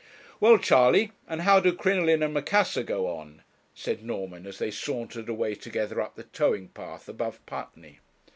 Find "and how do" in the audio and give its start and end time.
1.27-1.71